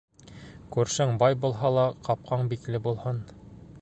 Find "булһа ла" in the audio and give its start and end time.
1.43-1.83